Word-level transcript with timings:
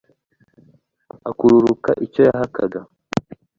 akururuka 1.29 1.91
icyo 2.05 2.21
yahakaga 2.27 2.79